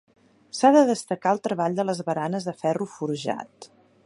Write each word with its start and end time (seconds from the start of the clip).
S'ha 0.59 0.71
de 0.75 0.81
destacar 0.87 1.35
el 1.37 1.43
treball 1.49 1.77
de 1.81 1.87
les 1.91 2.03
baranes 2.09 2.51
de 2.51 2.59
ferro 2.65 2.89
forjat. 2.97 3.71